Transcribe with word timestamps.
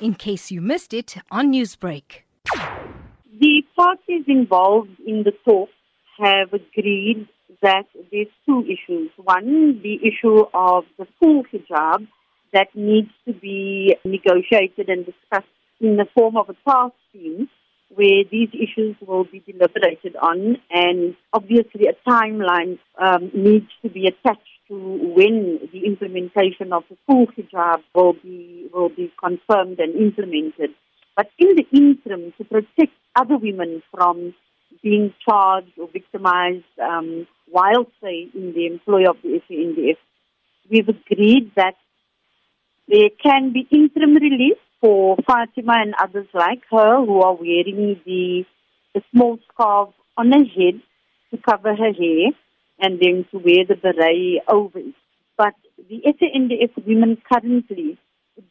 in 0.00 0.14
case 0.14 0.50
you 0.50 0.60
missed 0.60 0.92
it 0.92 1.16
on 1.30 1.52
Newsbreak. 1.52 2.22
The 3.38 3.62
parties 3.76 4.24
involved 4.26 4.96
in 5.06 5.22
the 5.24 5.32
talks 5.44 5.72
have 6.18 6.52
agreed 6.52 7.28
that 7.62 7.86
there's 8.10 8.28
two 8.46 8.64
issues. 8.64 9.10
One, 9.16 9.80
the 9.82 9.98
issue 10.02 10.44
of 10.54 10.84
the 10.98 11.06
full 11.18 11.44
hijab 11.44 12.06
that 12.52 12.68
needs 12.74 13.10
to 13.26 13.32
be 13.34 13.96
negotiated 14.04 14.88
and 14.88 15.04
discussed 15.04 15.52
in 15.80 15.96
the 15.96 16.06
form 16.14 16.36
of 16.36 16.48
a 16.48 16.56
task 16.68 16.94
team 17.12 17.48
where 17.94 18.24
these 18.30 18.48
issues 18.52 18.96
will 19.06 19.24
be 19.24 19.40
deliberated 19.40 20.16
on 20.16 20.56
and 20.70 21.14
obviously 21.32 21.86
a 21.86 22.10
timeline 22.10 22.78
um, 22.98 23.30
needs 23.34 23.66
to 23.82 23.88
be 23.88 24.06
attached 24.06 24.55
to 24.68 24.74
when 25.14 25.60
the 25.72 25.86
implementation 25.86 26.72
of 26.72 26.84
the 26.90 26.96
full 27.06 27.26
hijab 27.26 27.82
will 27.94 28.14
be 28.14 28.68
will 28.72 28.88
be 28.88 29.12
confirmed 29.18 29.78
and 29.78 29.94
implemented. 29.94 30.70
But 31.16 31.30
in 31.38 31.56
the 31.56 31.66
interim, 31.72 32.32
to 32.38 32.44
protect 32.44 32.92
other 33.14 33.38
women 33.38 33.82
from 33.90 34.34
being 34.82 35.14
charged 35.26 35.72
or 35.78 35.88
victimized 35.88 36.64
um, 36.82 37.26
while, 37.50 37.86
say, 38.02 38.28
in 38.34 38.52
the 38.54 38.66
employ 38.66 39.08
of 39.08 39.16
the 39.22 39.40
SANDF, 39.48 39.96
we've 40.70 40.88
agreed 40.88 41.52
that 41.56 41.74
there 42.88 43.08
can 43.22 43.52
be 43.52 43.66
interim 43.70 44.14
relief 44.14 44.58
for 44.80 45.16
Fatima 45.26 45.74
and 45.78 45.94
others 46.00 46.26
like 46.34 46.62
her 46.70 47.04
who 47.04 47.20
are 47.20 47.34
wearing 47.34 48.00
the, 48.04 48.44
the 48.94 49.02
small 49.10 49.38
scarf 49.52 49.90
on 50.16 50.32
her 50.32 50.44
head 50.44 50.80
to 51.30 51.38
cover 51.38 51.74
her 51.74 51.92
hair 51.92 52.30
and 52.78 53.00
then 53.00 53.26
to 53.30 53.38
wear 53.38 53.64
the 53.66 53.76
beret 53.76 54.42
over 54.48 54.78
it. 54.78 54.94
But 55.36 55.54
the 55.88 56.02
SANDF 56.06 56.86
women 56.86 57.18
currently 57.30 57.98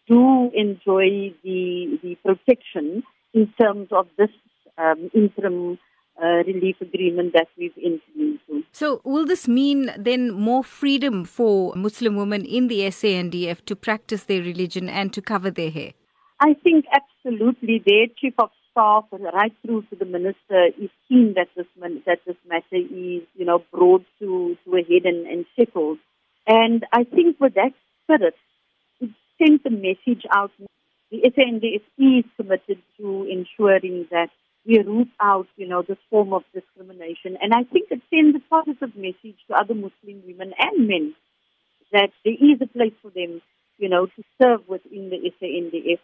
do 0.08 0.52
enjoy 0.54 1.34
the, 1.44 2.00
the 2.02 2.16
protection 2.24 3.04
in 3.34 3.54
terms 3.60 3.90
of 3.92 4.08
this 4.18 4.30
um, 4.78 5.10
interim 5.14 5.78
uh, 6.22 6.44
relief 6.48 6.78
agreement 6.82 7.34
that 7.34 7.48
we've 7.58 7.78
entered 7.78 8.02
into. 8.16 8.64
So, 8.72 9.02
will 9.04 9.26
this 9.26 9.48
mean 9.48 9.92
then 9.98 10.32
more 10.32 10.64
freedom 10.64 11.26
for 11.26 11.74
Muslim 11.76 12.16
women 12.16 12.46
in 12.46 12.68
the 12.68 12.82
SANDF 12.82 13.66
to 13.66 13.76
practice 13.76 14.24
their 14.24 14.42
religion 14.42 14.88
and 14.90 15.12
to 15.14 15.22
cover 15.22 15.52
their 15.52 15.72
hair? 15.72 15.92
I 16.40 16.54
think 16.64 16.86
absolutely 16.94 17.84
their 17.86 18.08
chief 18.18 18.34
of 18.40 18.50
staff 18.76 19.06
right 19.12 19.54
through 19.62 19.84
to 19.84 19.96
the 19.96 20.06
minister 20.06 20.68
is 20.78 20.90
keen 21.08 21.34
that 21.36 21.48
this 21.56 21.66
that 22.06 22.20
this 22.28 22.36
matter 22.48 22.66
is 22.74 23.24
you 23.34 23.46
know 23.46 23.64
brought 23.72 24.06
to 24.20 24.58
to 24.66 24.76
a 24.76 24.84
head 24.84 25.06
and, 25.06 25.26
and 25.26 25.46
settled. 25.56 25.98
And 26.46 26.86
I 26.92 27.06
think 27.06 27.40
with 27.40 27.56
that 27.56 27.72
spirit, 28.04 28.36
it 29.00 29.10
sends 29.38 29.66
a 29.66 29.70
message 29.70 30.26
out. 30.32 30.52
The 31.10 31.22
SANDF 31.22 31.82
is 31.98 32.26
committed 32.36 32.82
to 32.98 33.28
ensuring 33.32 34.08
that 34.12 34.30
we 34.66 34.80
root 34.80 35.10
out, 35.20 35.48
you 35.56 35.68
know, 35.68 35.82
this 35.82 35.98
form 36.10 36.34
of 36.34 36.44
discrimination. 36.54 37.38
And 37.42 37.54
I 37.54 37.64
think 37.64 37.90
it 37.90 38.02
sends 38.10 38.36
a 38.36 38.50
positive 38.50 38.96
message 38.96 39.38
to 39.48 39.56
other 39.56 39.74
Muslim 39.74 40.22
women 40.26 40.54
and 40.60 40.88
men 40.88 41.16
that 41.92 42.10
there 42.24 42.34
is 42.34 42.62
a 42.62 42.68
place 42.68 42.94
for 43.02 43.12
them, 43.12 43.42
you 43.78 43.90
know, 43.90 44.08
to 44.08 44.24
serve 44.42 44.68
within 44.68 45.10
the 45.10 45.32
SANDF 45.42 46.00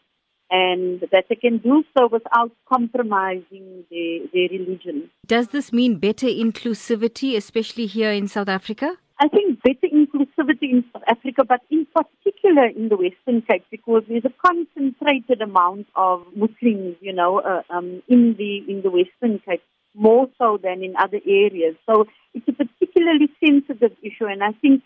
and 0.51 0.99
that 1.11 1.25
they 1.29 1.35
can 1.35 1.57
do 1.59 1.83
so 1.97 2.07
without 2.07 2.51
compromising 2.71 3.85
their, 3.89 4.19
their 4.33 4.49
religion. 4.59 5.09
Does 5.25 5.47
this 5.47 5.71
mean 5.71 5.97
better 5.97 6.27
inclusivity, 6.27 7.37
especially 7.37 7.85
here 7.85 8.11
in 8.11 8.27
South 8.27 8.49
Africa? 8.49 8.97
I 9.19 9.29
think 9.29 9.61
better 9.63 9.87
inclusivity 9.87 10.71
in 10.71 10.83
South 10.91 11.03
Africa, 11.07 11.45
but 11.45 11.61
in 11.69 11.87
particular 11.95 12.65
in 12.65 12.89
the 12.89 12.97
Western 12.97 13.41
Cape, 13.43 13.63
because 13.71 14.03
there's 14.09 14.25
a 14.25 14.33
concentrated 14.45 15.41
amount 15.41 15.87
of 15.95 16.25
Muslims, 16.35 16.97
you 16.99 17.13
know, 17.13 17.39
uh, 17.39 17.61
um, 17.69 18.01
in 18.09 18.35
the 18.37 18.63
in 18.67 18.81
the 18.81 18.89
Western 18.89 19.39
Cape, 19.39 19.63
more 19.93 20.27
so 20.37 20.59
than 20.61 20.83
in 20.83 20.95
other 20.97 21.19
areas. 21.25 21.75
So 21.85 22.07
it's 22.33 22.47
a 22.47 22.51
particularly 22.51 23.29
sensitive 23.43 23.95
issue, 24.01 24.25
and 24.25 24.43
I 24.43 24.53
think 24.53 24.81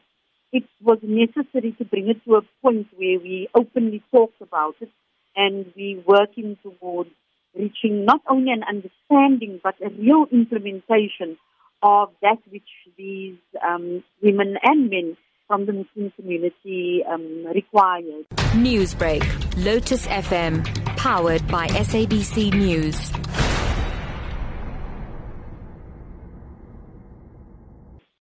it 0.52 0.66
was 0.82 1.00
necessary 1.02 1.72
to 1.78 1.86
bring 1.86 2.10
it 2.10 2.24
to 2.26 2.36
a 2.36 2.42
point 2.62 2.88
where 2.98 3.20
we 3.20 3.48
openly 3.56 4.04
talked 4.12 4.42
about 4.42 4.76
it 4.82 4.90
and 5.36 5.72
we're 5.76 6.02
working 6.06 6.58
towards 6.64 7.10
reaching 7.58 8.06
not 8.06 8.22
only 8.30 8.52
an 8.52 8.64
understanding 8.64 9.60
but 9.64 9.76
a 9.82 9.90
real 9.90 10.26
implementation 10.32 11.38
of 11.82 12.10
that 12.22 12.38
which 12.50 12.64
these 12.98 13.38
um, 13.66 14.04
women 14.22 14.56
and 14.64 14.90
men 14.90 15.18
from 15.48 15.66
the 15.66 15.74
Muslim 15.74 16.12
community 16.16 17.04
um, 17.08 17.46
require. 17.54 18.24
Newsbreak, 18.56 19.24
Lotus 19.64 20.08
FM, 20.08 20.66
powered 20.98 21.48
by 21.48 21.68
SABC 21.68 22.54
News. 22.54 23.12